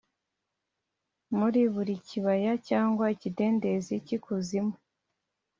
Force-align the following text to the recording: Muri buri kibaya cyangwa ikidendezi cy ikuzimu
Muri 1.37 1.61
buri 1.73 1.93
kibaya 2.07 2.53
cyangwa 2.67 3.05
ikidendezi 3.15 3.95
cy 4.05 4.13
ikuzimu 4.17 4.75